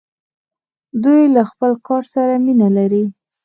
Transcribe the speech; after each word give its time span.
دوی 1.03 1.21
له 1.35 1.41
خپل 1.51 1.71
کار 1.87 2.03
سره 2.13 2.33
مینه 2.45 2.69
لري. 2.77 3.05